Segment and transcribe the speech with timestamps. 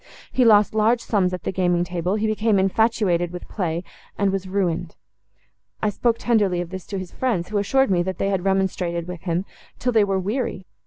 [0.31, 3.83] He lost large sums at the gaming table; he became infatuated with play;
[4.17, 4.95] and was ruined.
[5.79, 9.07] I spoke tenderly of this to his friends, who assured me, that they had remonstrated
[9.07, 9.45] with him,
[9.77, 10.65] till they were weary.